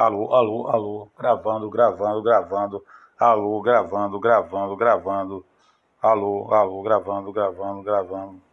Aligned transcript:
Alô, 0.00 0.32
alô, 0.34 0.66
alô. 0.68 1.08
Gravando, 1.18 1.68
gravando, 1.68 2.22
gravando. 2.22 2.82
Alô, 3.18 3.60
gravando, 3.60 4.18
gravando, 4.18 4.74
gravando. 4.74 5.44
Alô, 6.00 6.54
alô, 6.54 6.82
gravando, 6.82 7.30
gravando, 7.30 7.82
gravando. 7.82 8.49